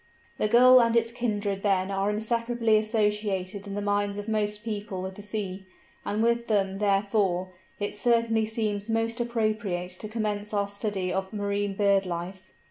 [0.39, 4.99] The Gull and its kindred then are inseparably associated in the minds of most people
[5.03, 5.67] with the sea,
[6.03, 11.75] and with them, therefore, it certainly seems most appropriate to commence our study of marine
[11.75, 12.41] bird life.